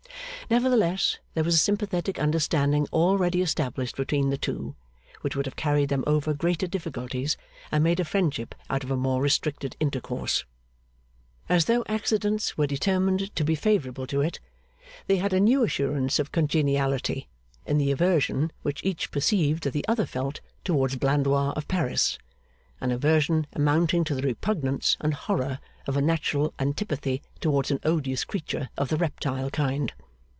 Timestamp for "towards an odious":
27.39-28.25